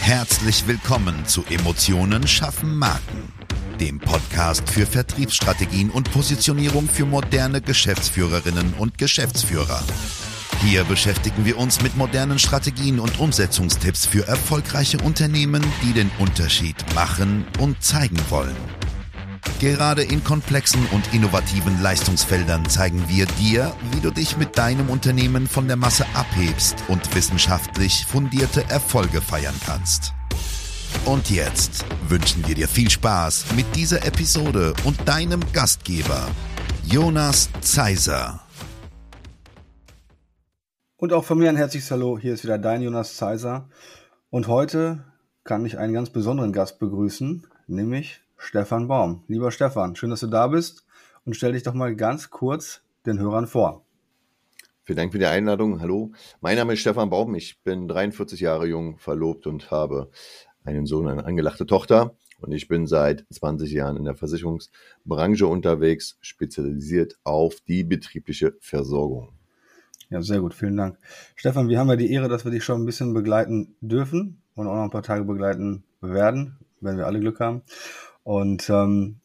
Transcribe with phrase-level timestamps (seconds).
[0.00, 3.32] Herzlich willkommen zu Emotionen schaffen Marken,
[3.80, 9.82] dem Podcast für Vertriebsstrategien und Positionierung für moderne Geschäftsführerinnen und Geschäftsführer.
[10.60, 16.76] Hier beschäftigen wir uns mit modernen Strategien und Umsetzungstipps für erfolgreiche Unternehmen, die den Unterschied
[16.94, 18.56] machen und zeigen wollen.
[19.62, 25.46] Gerade in komplexen und innovativen Leistungsfeldern zeigen wir dir, wie du dich mit deinem Unternehmen
[25.46, 30.14] von der Masse abhebst und wissenschaftlich fundierte Erfolge feiern kannst.
[31.04, 36.26] Und jetzt wünschen wir dir viel Spaß mit dieser Episode und deinem Gastgeber,
[36.82, 38.40] Jonas Zeiser.
[40.96, 42.18] Und auch von mir ein herzliches Hallo.
[42.18, 43.68] Hier ist wieder dein Jonas Zeiser.
[44.28, 45.04] Und heute
[45.44, 49.22] kann ich einen ganz besonderen Gast begrüßen, nämlich Stefan Baum.
[49.28, 50.84] Lieber Stefan, schön, dass du da bist
[51.24, 53.86] und stell dich doch mal ganz kurz den Hörern vor.
[54.82, 55.80] Vielen Dank für die Einladung.
[55.80, 56.10] Hallo,
[56.40, 57.36] mein Name ist Stefan Baum.
[57.36, 60.10] Ich bin 43 Jahre jung, verlobt und habe
[60.64, 62.16] einen Sohn, eine angelachte Tochter.
[62.40, 69.28] Und ich bin seit 20 Jahren in der Versicherungsbranche unterwegs, spezialisiert auf die betriebliche Versorgung.
[70.10, 70.98] Ja, sehr gut, vielen Dank.
[71.36, 74.66] Stefan, wir haben ja die Ehre, dass wir dich schon ein bisschen begleiten dürfen und
[74.66, 77.62] auch noch ein paar Tage begleiten werden, wenn wir alle Glück haben.
[78.24, 79.16] Und ähm,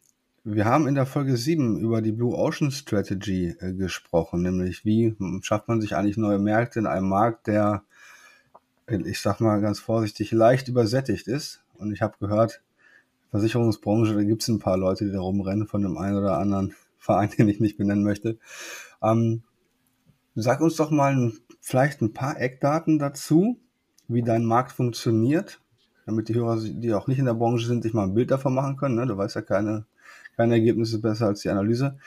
[0.44, 5.16] wir haben in der Folge 7 über die Blue Ocean Strategy äh, gesprochen, nämlich wie
[5.42, 7.84] schafft man sich eigentlich neue Märkte in einem Markt, der,
[8.88, 11.64] ich sag mal ganz vorsichtig, leicht übersättigt ist.
[11.78, 12.62] Und ich habe gehört,
[13.30, 16.74] Versicherungsbranche, da gibt es ein paar Leute, die da rumrennen von dem einen oder anderen
[16.98, 18.38] Verein, den ich nicht benennen möchte.
[19.02, 19.44] Ähm,
[20.40, 23.60] Sag uns doch mal vielleicht ein paar Eckdaten dazu,
[24.08, 25.60] wie dein Markt funktioniert,
[26.08, 28.56] damit die Hörer, die auch nicht in der Branche sind, sich mal ein Bild davon
[28.56, 28.96] machen können.
[28.96, 29.06] Ne?
[29.06, 29.86] Du weißt ja keine,
[30.36, 32.00] keine Ergebnisse besser als die Analyse.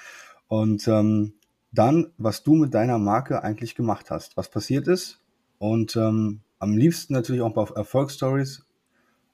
[0.49, 1.35] Und ähm,
[1.71, 5.21] dann, was du mit deiner Marke eigentlich gemacht hast, was passiert ist
[5.59, 8.65] und ähm, am liebsten natürlich auch ein paar Erfolgsstories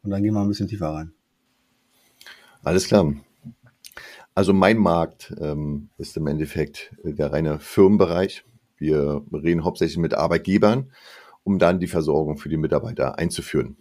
[0.03, 1.13] und dann gehen wir ein bisschen tiefer rein.
[2.63, 3.15] Alles klar.
[4.35, 8.45] Also mein Markt ähm, ist im Endeffekt der reine Firmenbereich.
[8.77, 10.91] Wir reden hauptsächlich mit Arbeitgebern,
[11.45, 13.77] um dann die Versorgung für die Mitarbeiter einzuführen.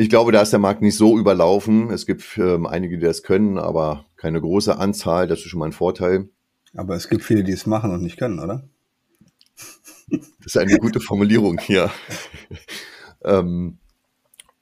[0.00, 1.90] Ich glaube, da ist der Markt nicht so überlaufen.
[1.90, 5.26] Es gibt ähm, einige, die das können, aber keine große Anzahl.
[5.26, 6.30] Das ist schon mal ein Vorteil.
[6.74, 8.66] Aber es gibt viele, die es machen und nicht können, oder?
[10.08, 11.90] Das ist eine gute Formulierung hier.
[13.24, 13.76] ähm,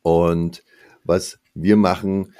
[0.03, 0.65] und
[1.05, 2.35] was wir machen,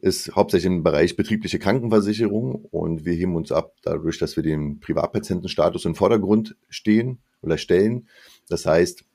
[0.00, 4.78] ist hauptsächlich im Bereich betriebliche Krankenversicherung und wir heben uns ab dadurch, dass wir den
[4.80, 8.08] Privatpatientenstatus im Vordergrund stehen oder stellen.
[8.50, 9.05] Das heißt,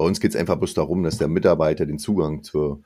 [0.00, 2.82] bei uns geht es einfach bloß darum, dass der Mitarbeiter den Zugang zur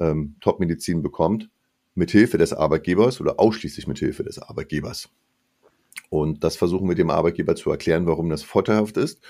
[0.00, 1.50] ähm, Top-Medizin bekommt,
[1.94, 5.10] mithilfe des Arbeitgebers oder ausschließlich mithilfe des Arbeitgebers.
[6.08, 9.22] Und das versuchen wir dem Arbeitgeber zu erklären, warum das vorteilhaft ist.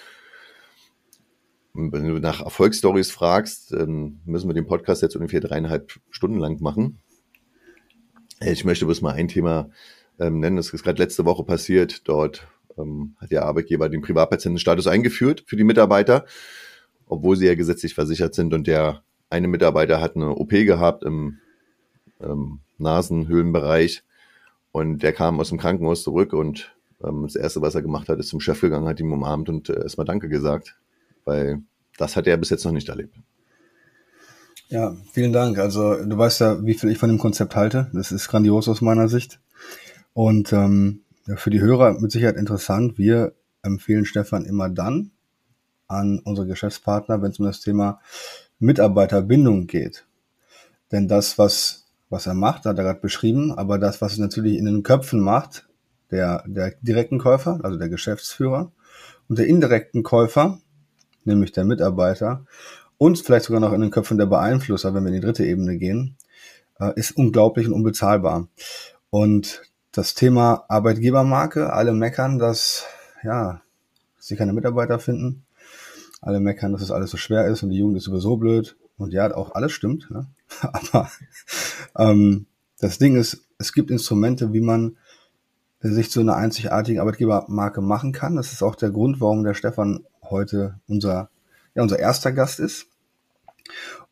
[1.73, 6.63] Wenn du nach Erfolgsstories fragst, dann müssen wir den Podcast jetzt ungefähr dreieinhalb Stunden lang
[6.63, 7.01] machen.
[8.43, 9.71] Ich möchte bloß mal ein Thema
[10.21, 12.07] ähm, nennen, das ist gerade letzte Woche passiert.
[12.07, 12.47] Dort
[12.79, 16.27] ähm, hat der Arbeitgeber den Privatpatientenstatus eingeführt für die Mitarbeiter,
[17.07, 18.55] obwohl sie ja gesetzlich versichert sind.
[18.55, 21.39] Und der eine Mitarbeiter hat eine OP gehabt im
[22.21, 24.03] ähm, Nasenhöhlenbereich
[24.73, 28.19] und der kam aus dem Krankenhaus zurück und ähm, das Erste, was er gemacht hat,
[28.19, 30.77] ist zum Chef gegangen, hat ihm umarmt und äh, erstmal Danke gesagt,
[31.25, 31.63] weil
[31.97, 33.17] das hat er bis jetzt noch nicht erlebt.
[34.69, 35.59] Ja, vielen Dank.
[35.59, 37.91] Also du weißt ja, wie viel ich von dem Konzept halte.
[37.93, 39.39] Das ist grandios aus meiner Sicht.
[40.15, 41.03] Und ähm,
[41.37, 42.99] für die Hörer mit Sicherheit interessant.
[42.99, 45.11] Wir empfehlen Stefan immer dann
[45.89, 48.01] an unsere Geschäftspartner, wenn es um das Thema
[48.59, 50.07] Mitarbeiterbindung geht.
[50.93, 54.59] Denn das, was, was er macht, hat er gerade beschrieben, aber das, was es natürlich
[54.59, 55.69] in den Köpfen macht,
[56.11, 58.71] der, der direkten Käufer, also der Geschäftsführer,
[59.29, 60.61] und der indirekten Käufer,
[61.25, 62.45] nämlich der Mitarbeiter,
[62.99, 65.77] und vielleicht sogar noch in den Köpfen der Beeinflusser, wenn wir in die dritte Ebene
[65.77, 66.17] gehen,
[66.79, 68.49] äh, ist unglaublich und unbezahlbar.
[69.11, 69.63] Und
[69.93, 72.87] das Thema Arbeitgebermarke, alle meckern, dass,
[73.23, 73.61] ja,
[74.19, 75.44] sie keine Mitarbeiter finden.
[76.25, 78.77] Alle meckern, dass es alles so schwer ist und die Jugend ist sowieso blöd.
[78.97, 80.11] Und ja, auch alles stimmt.
[80.11, 80.27] Ne?
[80.73, 81.11] Aber
[81.99, 82.47] ähm,
[82.79, 84.97] das Ding ist, es gibt Instrumente, wie man
[85.81, 88.37] sich zu einer einzigartigen Arbeitgebermarke machen kann.
[88.37, 91.29] Das ist auch der Grund, warum der Stefan heute unser
[91.75, 92.87] ja, unser erster Gast ist.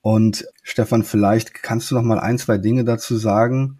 [0.00, 3.78] Und Stefan, vielleicht kannst du noch mal ein, zwei Dinge dazu sagen,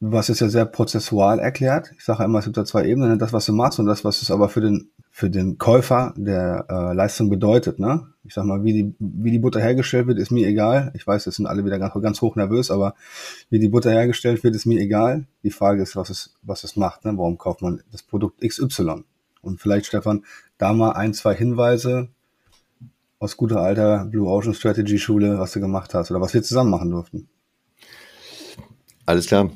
[0.00, 1.92] was ist ja sehr prozessual erklärt.
[1.96, 3.18] Ich sage immer, es gibt da zwei Ebenen, ne?
[3.18, 6.66] das, was du machst und das, was es aber für den, für den Käufer der
[6.68, 7.80] äh, Leistung bedeutet.
[7.80, 8.06] Ne?
[8.22, 10.92] Ich sag mal, wie die, wie die Butter hergestellt wird, ist mir egal.
[10.94, 12.94] Ich weiß, es sind alle wieder ganz, ganz hoch nervös, aber
[13.50, 15.26] wie die Butter hergestellt wird, ist mir egal.
[15.42, 17.04] Die Frage ist, was es, was es macht.
[17.04, 17.16] Ne?
[17.16, 19.04] Warum kauft man das Produkt XY?
[19.42, 20.24] Und vielleicht, Stefan,
[20.58, 22.08] da mal ein, zwei Hinweise
[23.18, 26.70] aus guter alter Blue Ocean Strategy Schule, was du gemacht hast oder was wir zusammen
[26.70, 27.28] machen durften.
[29.06, 29.50] Alles klar.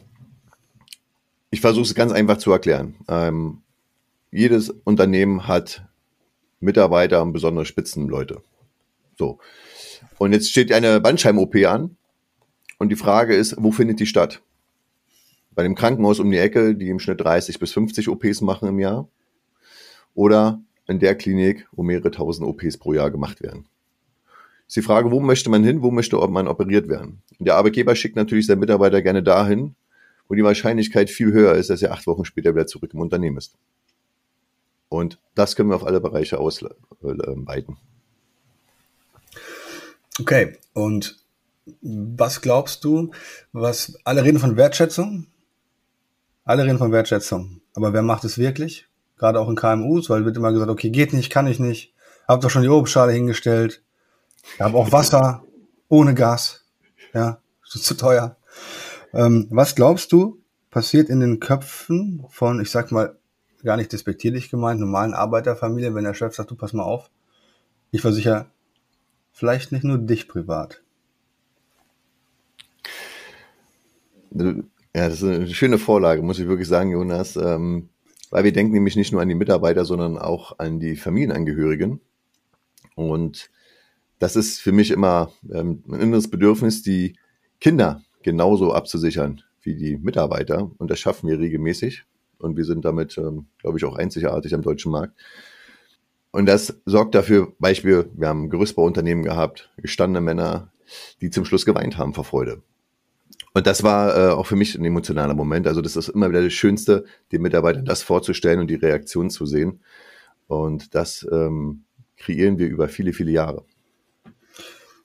[1.53, 2.95] Ich versuche es ganz einfach zu erklären.
[3.09, 3.61] Ähm,
[4.31, 5.87] jedes Unternehmen hat
[6.61, 8.43] Mitarbeiter und besondere Spitzenleute.
[9.19, 9.39] So.
[10.17, 11.99] Und jetzt steht eine Bandscheiben-OP an.
[12.79, 14.41] Und die Frage ist, wo findet die statt?
[15.55, 18.79] Bei dem Krankenhaus um die Ecke, die im Schnitt 30 bis 50 OPs machen im
[18.79, 19.07] Jahr?
[20.15, 20.59] Oder
[20.89, 23.67] in der Klinik, wo mehrere tausend OPs pro Jahr gemacht werden?
[24.67, 27.21] Ist die Frage, wo möchte man hin, wo möchte man operiert werden?
[27.39, 29.75] Der Arbeitgeber schickt natürlich seinen Mitarbeiter gerne dahin,
[30.33, 33.37] wo die Wahrscheinlichkeit viel höher ist, dass er acht Wochen später wieder zurück im Unternehmen
[33.37, 33.59] ist.
[34.89, 37.77] Und das können wir auf alle Bereiche ausweiten.
[40.19, 41.23] Okay, und
[41.83, 43.11] was glaubst du,
[43.53, 45.27] was alle reden von Wertschätzung?
[46.45, 47.61] Alle reden von Wertschätzung.
[47.75, 48.89] Aber wer macht es wirklich?
[49.19, 51.93] Gerade auch in KMUs, weil wird immer gesagt, okay, geht nicht, kann ich nicht.
[52.27, 53.83] Hab doch schon die Obstschale hingestellt.
[54.59, 55.45] Habe auch Wasser
[55.91, 56.65] ohne Gas.
[57.13, 58.39] Ja, ist zu teuer.
[59.13, 63.17] Ähm, was glaubst du, passiert in den Köpfen von, ich sag mal,
[63.63, 67.11] gar nicht despektierlich gemeint, normalen Arbeiterfamilien, wenn der Chef sagt, du pass mal auf,
[67.91, 68.47] ich versichere
[69.33, 70.83] vielleicht nicht nur dich privat.
[74.31, 74.55] Ja,
[74.95, 77.37] das ist eine schöne Vorlage, muss ich wirklich sagen, Jonas.
[77.37, 77.91] Ähm,
[78.31, 82.01] weil wir denken nämlich nicht nur an die Mitarbeiter, sondern auch an die Familienangehörigen.
[82.95, 83.51] Und
[84.19, 87.17] das ist für mich immer ähm, ein inneres Bedürfnis, die
[87.61, 90.71] Kinder genauso abzusichern wie die Mitarbeiter.
[90.79, 92.05] Und das schaffen wir regelmäßig.
[92.39, 95.15] Und wir sind damit, ähm, glaube ich, auch einzigartig am deutschen Markt.
[96.33, 100.73] Und das sorgt dafür, Beispiel, wir haben Gerüstbauunternehmen gehabt, gestandene Männer,
[101.21, 102.63] die zum Schluss geweint haben vor Freude.
[103.55, 105.67] Und das war äh, auch für mich ein emotionaler Moment.
[105.67, 109.45] Also das ist immer wieder das Schönste, den Mitarbeitern das vorzustellen und die Reaktion zu
[109.45, 109.81] sehen.
[110.47, 111.85] Und das ähm,
[112.17, 113.65] kreieren wir über viele, viele Jahre.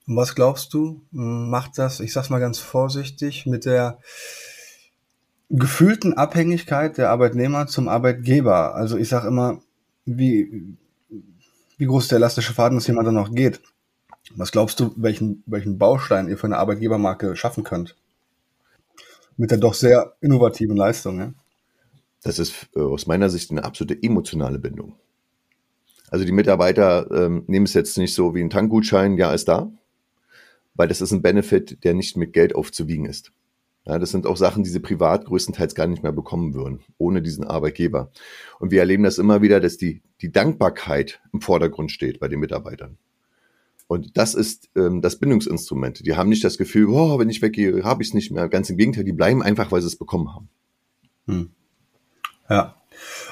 [0.07, 3.99] Und was glaubst du, macht das, ich sag's mal ganz vorsichtig, mit der
[5.49, 8.73] gefühlten Abhängigkeit der Arbeitnehmer zum Arbeitgeber?
[8.73, 9.61] Also ich sag immer,
[10.05, 10.77] wie,
[11.77, 13.61] wie groß der elastische Faden ist, jemand dann noch geht.
[14.35, 17.95] Was glaubst du, welchen, welchen Baustein ihr für eine Arbeitgebermarke schaffen könnt?
[19.35, 21.33] Mit der doch sehr innovativen Leistung, ja?
[22.23, 24.95] Das ist äh, aus meiner Sicht eine absolute emotionale Bindung.
[26.09, 29.71] Also die Mitarbeiter ähm, nehmen es jetzt nicht so wie ein Tankgutschein, ja, ist da,
[30.77, 33.33] weil das ist ein Benefit, der nicht mit Geld aufzuwiegen ist.
[33.85, 37.21] Ja, das sind auch Sachen, die sie privat größtenteils gar nicht mehr bekommen würden, ohne
[37.21, 38.11] diesen Arbeitgeber.
[38.59, 42.39] Und wir erleben das immer wieder, dass die, die Dankbarkeit im Vordergrund steht bei den
[42.39, 42.97] Mitarbeitern.
[43.87, 46.05] Und das ist ähm, das Bindungsinstrument.
[46.05, 48.49] Die haben nicht das Gefühl, oh, wenn ich weggehe, habe ich es nicht mehr.
[48.49, 50.49] Ganz im Gegenteil, die bleiben einfach, weil sie es bekommen haben.
[51.27, 51.51] Hm.
[52.49, 52.75] Ja,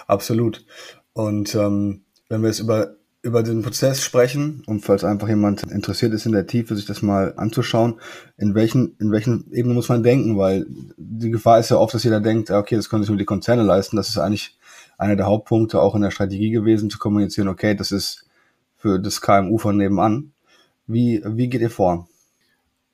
[0.08, 0.66] absolut.
[1.12, 6.14] Und ähm, wenn wir jetzt über über den Prozess sprechen und falls einfach jemand interessiert
[6.14, 8.00] ist in der Tiefe, sich das mal anzuschauen,
[8.38, 12.04] in welchen, in welchen Ebenen muss man denken, weil die Gefahr ist ja oft, dass
[12.04, 13.96] jeder denkt, okay, das können sich nur die Konzerne leisten.
[13.98, 14.60] Das ist eigentlich
[15.00, 18.28] einer der Hauptpunkte auch in der Strategie gewesen, zu kommunizieren, okay, das ist
[18.78, 20.32] für das KMU von nebenan.
[20.86, 22.08] Wie, wie geht ihr vor?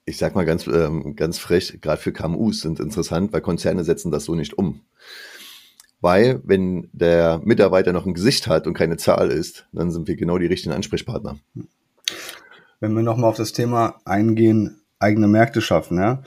[0.05, 4.11] Ich sag mal ganz, ähm, ganz frech, gerade für KMUs sind interessant, weil Konzerne setzen
[4.11, 4.79] das so nicht um.
[6.01, 10.15] Weil, wenn der Mitarbeiter noch ein Gesicht hat und keine Zahl ist, dann sind wir
[10.15, 11.38] genau die richtigen Ansprechpartner.
[12.79, 16.24] Wenn wir nochmal auf das Thema eingehen, eigene Märkte schaffen, ja.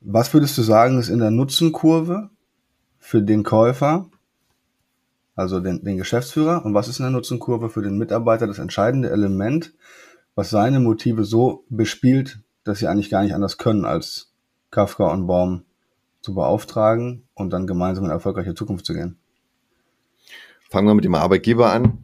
[0.00, 2.30] Was würdest du sagen, ist in der Nutzenkurve
[2.98, 4.10] für den Käufer,
[5.36, 9.10] also den, den Geschäftsführer, und was ist in der Nutzenkurve für den Mitarbeiter das entscheidende
[9.10, 9.72] Element,
[10.34, 14.32] was seine Motive so bespielt, dass sie eigentlich gar nicht anders können, als
[14.72, 15.62] Kafka und Baum
[16.22, 19.18] zu beauftragen und dann gemeinsam in eine erfolgreiche Zukunft zu gehen?
[20.70, 21.98] Fangen wir mit dem Arbeitgeber an.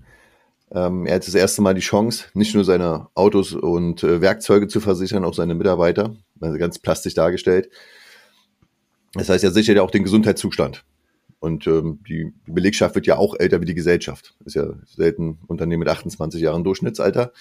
[0.70, 4.68] Ähm, er hat das erste Mal die Chance, nicht nur seine Autos und äh, Werkzeuge
[4.68, 7.70] zu versichern, auch seine Mitarbeiter, also ganz plastisch dargestellt.
[9.14, 10.84] Das heißt, er sichert ja auch den Gesundheitszustand.
[11.40, 14.34] Und ähm, die, Belegschaft wird ja auch älter wie die Gesellschaft.
[14.44, 17.32] Ist ja selten Unternehmen mit 28 Jahren Durchschnittsalter.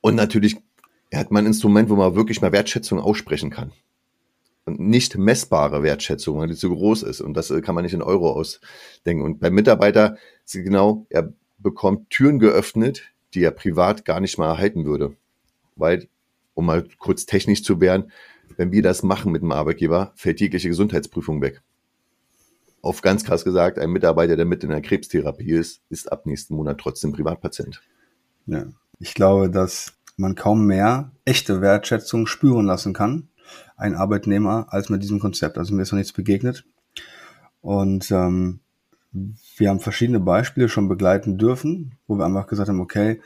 [0.00, 0.56] Und natürlich
[1.12, 3.72] hat man ein Instrument, wo man wirklich mal Wertschätzung aussprechen kann
[4.66, 7.20] nicht messbare Wertschätzung, weil die zu groß ist.
[7.20, 9.22] Und das äh, kann man nicht in Euro ausdenken.
[9.22, 13.02] Und beim Mitarbeiter ist genau, er bekommt Türen geöffnet,
[13.34, 15.16] die er privat gar nicht mal erhalten würde.
[15.76, 16.08] Weil,
[16.54, 18.12] um mal kurz technisch zu werden,
[18.56, 21.62] wenn wir das machen mit dem Arbeitgeber, fällt jegliche Gesundheitsprüfung weg.
[22.82, 26.54] Auf ganz krass gesagt, ein Mitarbeiter, der mit in der Krebstherapie ist, ist ab nächsten
[26.54, 27.80] Monat trotzdem Privatpatient.
[28.46, 28.66] Ja,
[28.98, 33.28] ich glaube, dass man kaum mehr echte Wertschätzung spüren lassen kann,
[33.76, 35.58] ein Arbeitnehmer als mit diesem Konzept.
[35.58, 36.64] Also mir ist noch nichts begegnet.
[37.60, 38.60] Und ähm,
[39.56, 43.20] wir haben verschiedene Beispiele schon begleiten dürfen, wo wir einfach gesagt haben, okay,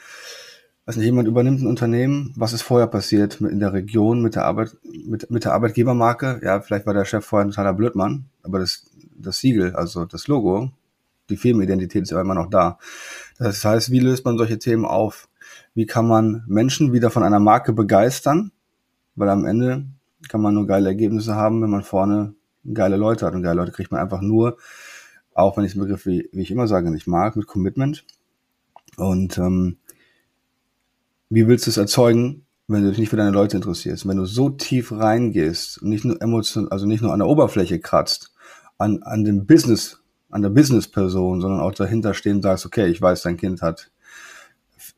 [0.85, 4.77] also jemand übernimmt ein Unternehmen, was ist vorher passiert in der Region mit der Arbeit,
[4.85, 6.41] mit, mit der Arbeitgebermarke?
[6.45, 10.29] Ja, vielleicht war der Chef vorher ein totaler Blödmann, aber das, das Siegel, also das
[10.29, 10.71] Logo,
[11.29, 12.79] die Firmenidentität ist ja immer noch da.
[13.39, 15.29] Das heißt, wie löst man solche Themen auf?
[15.75, 18.53] Wie kann man Menschen wieder von einer Marke begeistern?
[19.17, 19.87] Weil am Ende
[20.29, 22.35] kann man nur geile Ergebnisse haben, wenn man vorne
[22.73, 23.35] geile Leute hat.
[23.35, 24.57] Und geile Leute kriegt man einfach nur,
[25.35, 28.05] auch wenn ich den Begriff, wie, wie ich immer sage, nicht mag, mit Commitment.
[28.97, 29.77] Und ähm,
[31.29, 34.09] wie willst du es erzeugen, wenn du dich nicht für deine Leute interessierst?
[34.09, 37.79] Wenn du so tief reingehst und nicht nur emotional, also nicht nur an der Oberfläche
[37.79, 38.33] kratzt,
[38.79, 43.23] an, an dem Business, an der Business-Person, sondern auch dahinter stehen sagst, okay, ich weiß,
[43.23, 43.91] dein Kind hat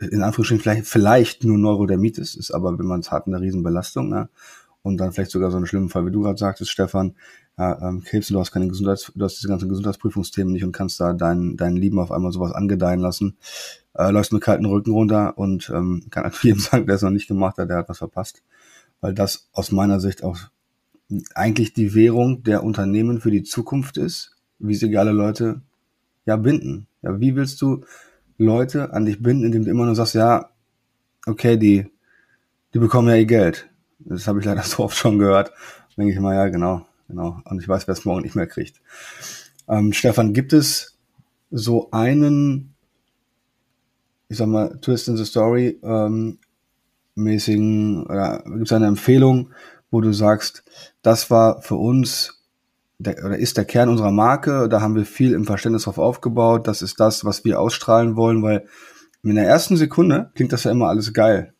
[0.01, 4.09] in Anführungsstrichen vielleicht, vielleicht nur Neurodermitis, ist aber, wenn man es hat, eine Riesenbelastung.
[4.09, 4.29] Ne?
[4.83, 7.15] Und dann vielleicht sogar so einen schlimmen Fall, wie du gerade sagtest, Stefan,
[7.59, 11.01] ja, ähm, Krebs du hast keine Gesundheits, du hast diese ganzen Gesundheitsprüfungsthemen nicht und kannst
[11.01, 13.37] da deinen dein Lieben auf einmal sowas angedeihen lassen,
[13.95, 17.11] äh, läufst mit kalten Rücken runter und ähm, kann an jedem sagen, der es noch
[17.11, 18.43] nicht gemacht hat, der hat was verpasst.
[19.01, 20.39] Weil das aus meiner Sicht auch
[21.35, 25.63] eigentlich die Währung der Unternehmen für die Zukunft ist, wie sie geile Leute
[26.27, 26.87] ja binden.
[27.03, 27.85] Ja, wie willst du
[28.37, 30.51] Leute an dich binden, indem du immer nur sagst, ja,
[31.27, 31.87] okay, die,
[32.75, 33.68] die bekommen ja ihr Geld.
[33.99, 35.53] Das habe ich leider so oft schon gehört.
[35.97, 37.41] denke ich immer, ja, genau, genau.
[37.45, 38.81] Und ich weiß, wer es morgen nicht mehr kriegt.
[39.69, 40.97] Ähm, Stefan, gibt es
[41.51, 42.75] so einen,
[44.29, 46.39] ich sag mal, Twist in the Story ähm,
[47.15, 49.51] mäßigen, oder gibt es eine Empfehlung,
[49.91, 50.65] wo du sagst,
[51.03, 52.39] das war für uns
[52.99, 56.67] der, oder ist der Kern unserer Marke, da haben wir viel im Verständnis drauf aufgebaut,
[56.67, 58.67] das ist das, was wir ausstrahlen wollen, weil
[59.23, 61.53] in der ersten Sekunde klingt das ja immer alles geil.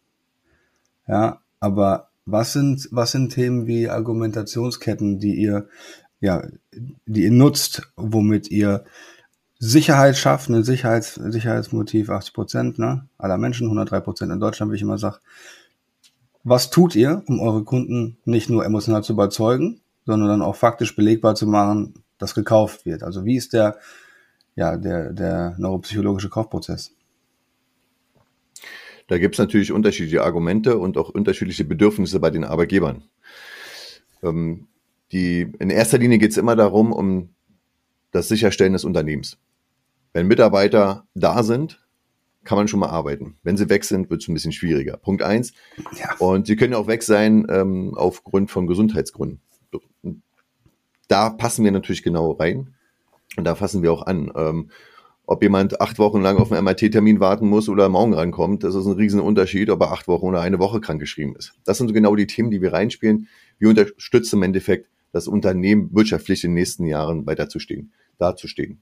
[1.07, 5.69] Ja, aber was sind, was sind Themen wie Argumentationsketten, die ihr,
[6.21, 6.47] ja,
[7.07, 8.85] die ihr nutzt, womit ihr
[9.59, 14.77] Sicherheit schafft, ein Sicherheits, Sicherheitsmotiv 80 Prozent, ne, aller Menschen, 103 Prozent in Deutschland, wie
[14.77, 15.19] ich immer sage.
[16.45, 20.95] Was tut ihr, um eure Kunden nicht nur emotional zu überzeugen, sondern dann auch faktisch
[20.95, 23.03] belegbar zu machen, dass gekauft wird?
[23.03, 23.79] Also wie ist der,
[24.55, 26.93] ja, der, der neuropsychologische Kaufprozess?
[29.09, 33.03] Da gibt es natürlich unterschiedliche Argumente und auch unterschiedliche Bedürfnisse bei den Arbeitgebern.
[34.23, 34.69] Ähm,
[35.13, 37.31] die, in erster Linie geht es immer darum, um
[38.13, 39.39] das Sicherstellen des Unternehmens.
[40.13, 41.85] Wenn Mitarbeiter da sind,
[42.45, 43.37] kann man schon mal arbeiten.
[43.43, 44.97] Wenn sie weg sind, wird es ein bisschen schwieriger.
[44.99, 45.53] Punkt eins.
[45.99, 46.15] Ja.
[46.19, 49.41] Und sie können auch weg sein ähm, aufgrund von Gesundheitsgründen.
[51.09, 52.75] Da passen wir natürlich genau rein
[53.37, 54.31] und da fassen wir auch an.
[54.37, 54.71] Ähm,
[55.29, 58.87] ob jemand acht Wochen lang auf einen MRT-Termin warten muss oder morgen rankommt, das ist
[58.87, 61.53] ein Riesenunterschied, ob er acht Wochen oder eine Woche krankgeschrieben ist.
[61.67, 63.29] Das sind so genau die Themen, die wir reinspielen.
[63.59, 68.81] Wir unterstützen im Endeffekt das Unternehmen wirtschaftlich in den nächsten Jahren weiterzustehen, dazustehen.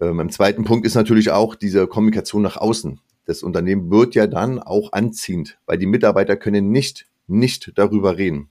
[0.00, 3.00] Ähm, Im zweiten Punkt ist natürlich auch diese Kommunikation nach außen.
[3.24, 8.48] Das Unternehmen wird ja dann auch anziehend, weil die Mitarbeiter können nicht, nicht darüber reden.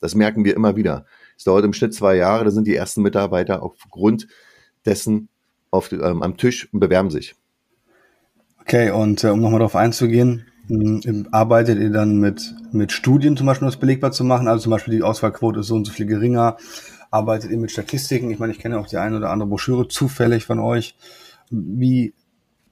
[0.00, 1.04] Das merken wir immer wieder.
[1.36, 4.28] Es dauert im Schnitt zwei Jahre, da sind die ersten Mitarbeiter aufgrund
[4.86, 5.28] dessen
[5.74, 7.34] auf, ähm, am Tisch und bewerben sich.
[8.60, 13.46] Okay, und äh, um nochmal darauf einzugehen, ähm, arbeitet ihr dann mit, mit Studien zum
[13.46, 14.48] Beispiel, um das belegbar zu machen?
[14.48, 16.56] Also zum Beispiel die Auswahlquote ist so und so viel geringer.
[17.10, 18.30] Arbeitet ihr mit Statistiken?
[18.30, 20.96] Ich meine, ich kenne auch die eine oder andere Broschüre zufällig von euch.
[21.50, 22.14] Wie,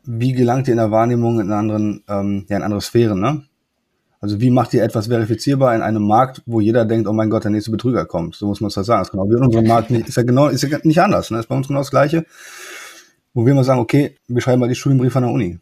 [0.04, 3.44] wie gelangt ihr in der Wahrnehmung in anderen, ähm, ja, in andere Sphären, ne?
[4.20, 7.42] Also wie macht ihr etwas verifizierbar in einem Markt, wo jeder denkt, oh mein Gott,
[7.42, 8.36] der nächste Betrüger kommt?
[8.36, 9.00] So muss man es halt sagen.
[9.00, 11.30] Das ist genau wie in unserem Markt nicht, ist ja genau, ist ja nicht anders,
[11.30, 11.40] ne?
[11.40, 12.24] Ist bei uns genau das Gleiche
[13.34, 15.58] wo wir mal sagen, okay, wir schreiben mal die Studienbriefe an der Uni?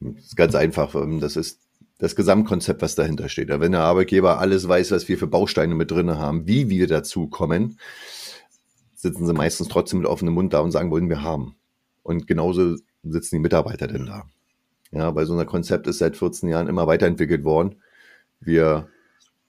[0.00, 0.94] Das ist ganz einfach.
[0.94, 1.60] Ähm, das ist
[1.98, 3.48] das Gesamtkonzept, was dahinter steht.
[3.48, 7.28] Wenn der Arbeitgeber alles weiß, was wir für Bausteine mit drin haben, wie wir dazu
[7.28, 7.78] kommen,
[8.94, 11.56] sitzen sie meistens trotzdem mit offenem Mund da und sagen, wollen wir haben.
[12.02, 14.24] Und genauso sitzen die Mitarbeiter denn da.
[14.92, 17.76] Ja, weil so ein Konzept ist seit 14 Jahren immer weiterentwickelt worden.
[18.40, 18.88] Wir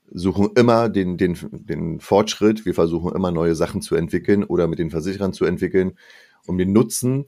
[0.09, 4.79] suchen immer den, den, den Fortschritt, wir versuchen immer neue Sachen zu entwickeln oder mit
[4.79, 5.97] den Versicherern zu entwickeln
[6.47, 7.25] um den Nutzen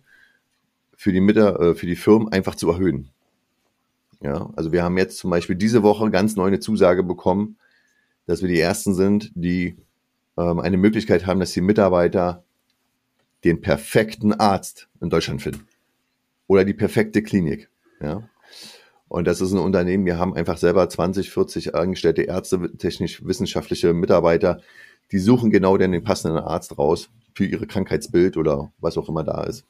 [0.95, 3.09] für die, Mitter äh, für die Firmen einfach zu erhöhen.
[4.21, 7.57] Ja, also wir haben jetzt zum Beispiel diese Woche ganz neu eine Zusage bekommen,
[8.25, 9.77] dass wir die ersten sind, die
[10.37, 12.43] ähm, eine Möglichkeit haben, dass die Mitarbeiter
[13.43, 15.65] den perfekten Arzt in Deutschland finden.
[16.47, 17.69] Oder die perfekte Klinik.
[18.01, 18.27] Ja.
[19.07, 24.61] Und das ist ein Unternehmen, wir haben einfach selber 20, 40 angestellte Ärzte, technisch-wissenschaftliche Mitarbeiter,
[25.11, 29.43] die suchen genau den passenden Arzt raus für ihre Krankheitsbild oder was auch immer da
[29.43, 29.65] ist.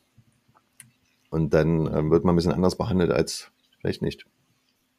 [1.29, 4.25] Und dann äh, wird man ein bisschen anders behandelt als vielleicht nicht.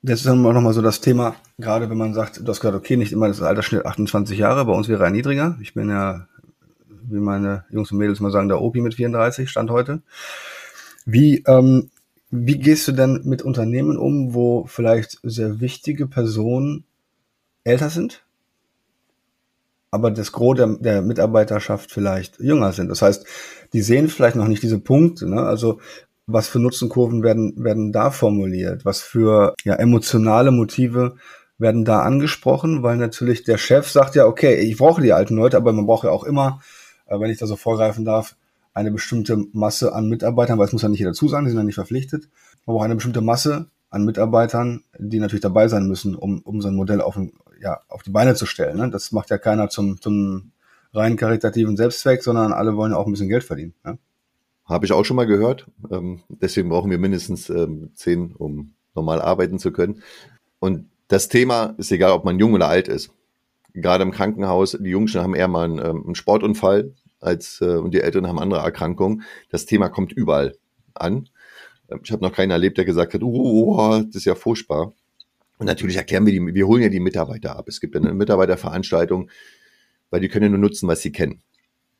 [0.02, 2.76] Das ist dann auch nochmal so das Thema, gerade wenn man sagt, du hast gesagt,
[2.76, 5.59] okay, nicht immer das Altersschnitt 28 Jahre, bei uns wäre er niedriger.
[5.61, 6.26] Ich bin ja
[7.11, 10.02] wie meine Jungs und Mädels mal sagen, der Opi mit 34, Stand heute.
[11.05, 11.90] Wie, ähm,
[12.31, 16.85] wie gehst du denn mit Unternehmen um, wo vielleicht sehr wichtige Personen
[17.64, 18.25] älter sind,
[19.91, 22.89] aber das Gros der, der Mitarbeiterschaft vielleicht jünger sind?
[22.89, 23.27] Das heißt,
[23.73, 25.29] die sehen vielleicht noch nicht diese Punkte.
[25.29, 25.43] Ne?
[25.43, 25.81] Also
[26.27, 28.85] was für Nutzenkurven werden, werden da formuliert?
[28.85, 31.17] Was für ja, emotionale Motive
[31.59, 32.83] werden da angesprochen?
[32.83, 36.05] Weil natürlich der Chef sagt ja, okay, ich brauche die alten Leute, aber man braucht
[36.05, 36.61] ja auch immer,
[37.07, 38.37] äh, wenn ich da so vorgreifen darf,
[38.73, 41.65] eine bestimmte Masse an Mitarbeitern, weil es muss ja nicht jeder zusagen, die sind ja
[41.65, 42.29] nicht verpflichtet.
[42.67, 46.69] Man braucht eine bestimmte Masse an Mitarbeitern, die natürlich dabei sein müssen, um, um so
[46.69, 47.19] ein Modell auf,
[47.61, 48.79] ja, auf die Beine zu stellen.
[48.79, 48.90] Ne?
[48.90, 50.52] Das macht ja keiner zum, zum
[50.93, 53.75] rein karitativen Selbstzweck, sondern alle wollen ja auch ein bisschen Geld verdienen.
[53.85, 53.99] Ne?
[54.64, 55.67] Habe ich auch schon mal gehört.
[55.90, 60.02] Ähm, deswegen brauchen wir mindestens ähm, zehn, um normal arbeiten zu können.
[60.59, 63.11] Und das Thema ist egal, ob man jung oder alt ist.
[63.73, 67.93] Gerade im Krankenhaus, die Jungen haben eher mal einen, ähm, einen Sportunfall als äh, und
[67.93, 69.23] die Älteren haben andere Erkrankungen.
[69.50, 70.57] Das Thema kommt überall
[70.95, 71.29] an.
[71.88, 74.93] Ähm, ich habe noch keinen erlebt, der gesagt hat, oh, das ist ja furchtbar.
[75.61, 77.69] Und natürlich erklären wir die, wir holen ja die Mitarbeiter ab.
[77.69, 79.29] Es gibt eine Mitarbeiterveranstaltung,
[80.09, 81.43] weil die können ja nur nutzen, was sie kennen.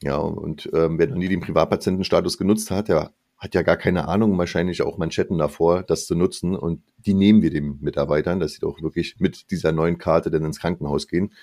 [0.03, 4.09] Ja, und ähm, wer noch nie den Privatpatientenstatus genutzt hat, der hat ja gar keine
[4.09, 6.57] Ahnung, wahrscheinlich auch Manschetten davor, das zu nutzen.
[6.57, 10.47] Und die nehmen wir den Mitarbeitern, dass sie doch wirklich mit dieser neuen Karte dann
[10.47, 11.35] ins Krankenhaus gehen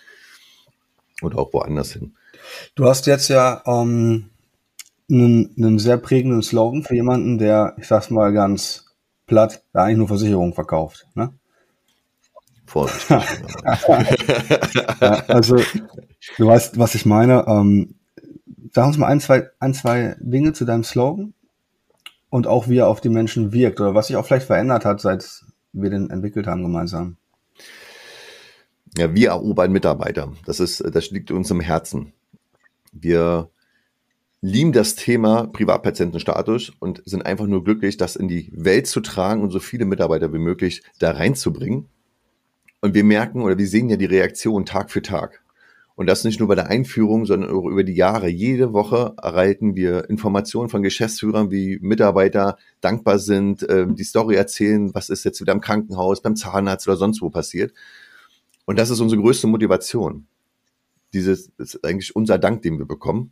[1.21, 2.15] und auch woanders hin.
[2.73, 4.31] Du hast jetzt ja ähm,
[5.07, 8.85] einen, einen sehr prägenden Slogan für jemanden, der, ich sag's mal ganz
[9.27, 11.05] platt, der eigentlich nur Versicherungen verkauft.
[11.13, 11.31] Ne?
[12.67, 13.09] Vorsichtig.
[15.01, 15.55] ja, also,
[16.37, 17.45] du weißt, was ich meine.
[17.47, 17.95] Ähm,
[18.73, 21.33] sag uns mal ein zwei, ein, zwei Dinge zu deinem Slogan
[22.29, 25.01] und auch wie er auf die Menschen wirkt oder was sich auch vielleicht verändert hat,
[25.01, 27.17] seit wir den entwickelt haben gemeinsam.
[28.97, 30.33] Ja, wir erobern Mitarbeiter.
[30.45, 32.13] Das ist, das liegt uns im Herzen.
[32.91, 33.49] Wir
[34.41, 39.41] lieben das Thema Privatpatientenstatus und sind einfach nur glücklich, das in die Welt zu tragen
[39.41, 41.89] und so viele Mitarbeiter wie möglich da reinzubringen.
[42.81, 45.43] Und wir merken oder wir sehen ja die Reaktion Tag für Tag.
[45.95, 48.27] Und das nicht nur bei der Einführung, sondern auch über die Jahre.
[48.27, 54.93] Jede Woche erhalten wir Informationen von Geschäftsführern, wie Mitarbeiter dankbar sind, ähm, die Story erzählen,
[54.93, 57.73] was ist jetzt wieder im Krankenhaus, beim Zahnarzt oder sonst wo passiert.
[58.65, 60.27] Und das ist unsere größte Motivation.
[61.13, 63.31] Dieses ist eigentlich unser Dank, den wir bekommen,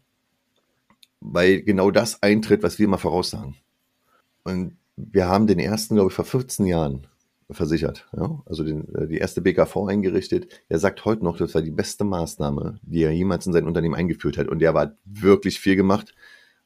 [1.20, 3.58] weil genau das eintritt, was wir immer voraussagen.
[4.44, 7.06] Und wir haben den ersten, glaube ich, vor 15 Jahren
[7.50, 8.08] versichert.
[8.16, 8.42] Ja?
[8.46, 10.48] Also den, äh, die erste BKV eingerichtet.
[10.70, 13.96] Er sagt heute noch, das war die beste Maßnahme, die er jemals in sein Unternehmen
[13.96, 14.48] eingeführt hat.
[14.48, 16.16] Und der war wirklich viel gemacht,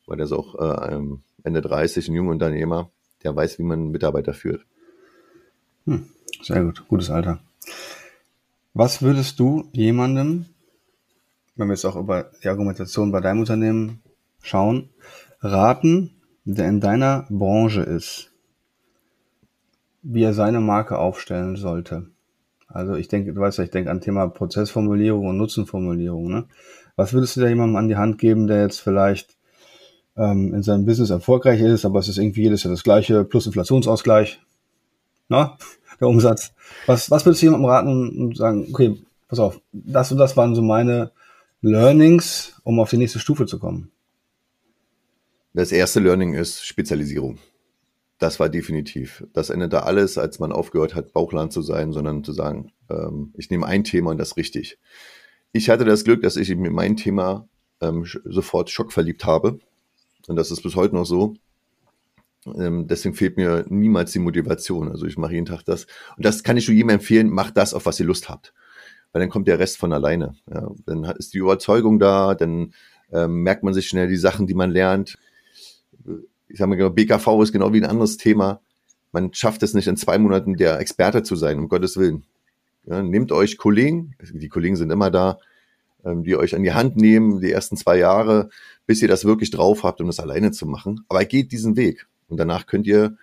[0.05, 0.99] weil er ist auch äh,
[1.43, 2.91] Ende 30, ein junger Unternehmer,
[3.23, 4.65] der weiß, wie man einen Mitarbeiter führt.
[5.85, 6.09] Hm,
[6.41, 7.39] sehr gut, gutes Alter.
[8.73, 10.45] Was würdest du jemandem,
[11.55, 14.01] wenn wir jetzt auch über die Argumentation bei deinem Unternehmen
[14.41, 14.89] schauen,
[15.41, 16.11] raten,
[16.45, 18.28] der in deiner Branche ist,
[20.01, 22.07] wie er seine Marke aufstellen sollte?
[22.67, 26.29] Also ich denke, du weißt ja, ich denke an Thema Prozessformulierung und Nutzenformulierung.
[26.29, 26.45] Ne?
[26.95, 29.37] Was würdest du da jemandem an die Hand geben, der jetzt vielleicht
[30.15, 33.47] ähm, in seinem Business erfolgreich ist, aber es ist irgendwie jedes Jahr das gleiche, plus
[33.47, 34.39] Inflationsausgleich,
[35.29, 35.57] na,
[35.99, 36.53] der Umsatz.
[36.85, 40.55] Was, was würdest du jemandem raten und sagen, okay, pass auf, das und das waren
[40.55, 41.11] so meine
[41.61, 43.91] Learnings, um auf die nächste Stufe zu kommen?
[45.53, 47.39] Das erste Learning ist Spezialisierung.
[48.19, 49.25] Das war definitiv.
[49.33, 53.49] Das endete alles, als man aufgehört hat, Bauchland zu sein, sondern zu sagen, ähm, ich
[53.49, 54.77] nehme ein Thema und das richtig.
[55.53, 57.47] Ich hatte das Glück, dass ich mir mein Thema
[57.81, 59.59] ähm, sofort schockverliebt habe.
[60.27, 61.33] Und das ist bis heute noch so.
[62.45, 64.89] Ähm, deswegen fehlt mir niemals die Motivation.
[64.89, 65.87] Also ich mache jeden Tag das.
[66.17, 68.53] Und das kann ich nur jedem empfehlen, macht das, auf was ihr Lust habt.
[69.13, 70.35] Weil dann kommt der Rest von alleine.
[70.53, 72.73] Ja, dann ist die Überzeugung da, dann
[73.11, 75.17] ähm, merkt man sich schnell die Sachen, die man lernt.
[76.49, 78.61] Ich sage mal, genau, BKV ist genau wie ein anderes Thema.
[79.11, 82.25] Man schafft es nicht in zwei Monaten der Experte zu sein, um Gottes Willen.
[82.85, 85.39] Ja, nehmt euch Kollegen, die Kollegen sind immer da,
[86.03, 88.49] ähm, die euch an die Hand nehmen, die ersten zwei Jahre,
[88.85, 91.05] bis ihr das wirklich drauf habt, um das alleine zu machen.
[91.07, 92.07] Aber geht diesen Weg.
[92.27, 93.17] Und danach könnt ihr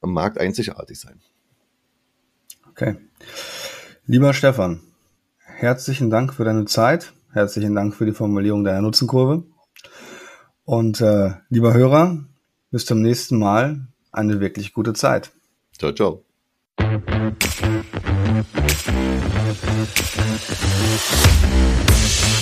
[0.00, 1.20] am Markt einzigartig sein.
[2.70, 2.96] Okay.
[4.06, 4.80] Lieber Stefan,
[5.44, 7.12] herzlichen Dank für deine Zeit.
[7.32, 9.44] Herzlichen Dank für die Formulierung deiner Nutzenkurve.
[10.64, 12.24] Und äh, lieber Hörer,
[12.72, 13.86] bis zum nächsten Mal.
[14.10, 15.30] Eine wirklich gute Zeit.
[15.78, 16.24] Ciao, ciao.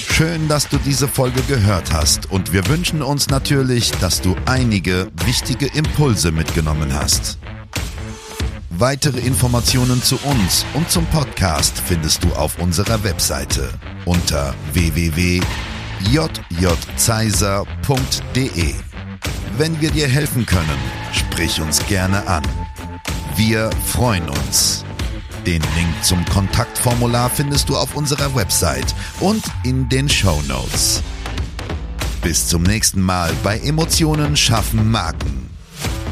[0.08, 5.10] Schön, dass du diese Folge gehört hast und wir wünschen uns natürlich, dass du einige
[5.26, 7.38] wichtige Impulse mitgenommen hast.
[8.70, 13.68] Weitere Informationen zu uns und zum Podcast findest du auf unserer Webseite
[14.06, 15.42] unter www
[16.08, 17.50] jjzeiser.de.
[19.60, 20.78] Wenn wir dir helfen können,
[21.12, 22.42] sprich uns gerne an.
[23.36, 24.86] Wir freuen uns.
[25.44, 31.02] Den Link zum Kontaktformular findest du auf unserer Website und in den Show Notes.
[32.22, 35.50] Bis zum nächsten Mal bei Emotionen schaffen Marken.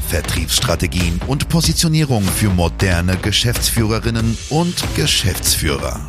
[0.09, 6.05] Vertriebsstrategien und Positionierung für moderne Geschäftsführerinnen und Geschäftsführer.